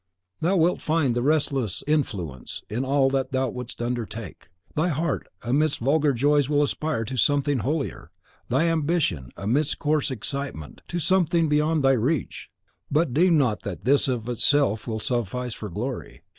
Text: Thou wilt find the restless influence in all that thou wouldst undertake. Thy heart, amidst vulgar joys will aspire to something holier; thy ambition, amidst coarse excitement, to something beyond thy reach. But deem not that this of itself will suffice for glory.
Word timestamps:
Thou 0.39 0.57
wilt 0.57 0.81
find 0.81 1.13
the 1.13 1.21
restless 1.21 1.83
influence 1.85 2.63
in 2.67 2.83
all 2.83 3.07
that 3.11 3.31
thou 3.31 3.49
wouldst 3.49 3.83
undertake. 3.83 4.49
Thy 4.75 4.87
heart, 4.87 5.27
amidst 5.43 5.77
vulgar 5.77 6.11
joys 6.11 6.49
will 6.49 6.63
aspire 6.63 7.05
to 7.05 7.15
something 7.17 7.59
holier; 7.59 8.09
thy 8.49 8.63
ambition, 8.67 9.29
amidst 9.37 9.77
coarse 9.77 10.09
excitement, 10.09 10.81
to 10.87 10.97
something 10.97 11.47
beyond 11.47 11.83
thy 11.83 11.91
reach. 11.91 12.49
But 12.89 13.13
deem 13.13 13.37
not 13.37 13.61
that 13.61 13.85
this 13.85 14.07
of 14.07 14.27
itself 14.27 14.87
will 14.87 14.99
suffice 14.99 15.53
for 15.53 15.69
glory. 15.69 16.23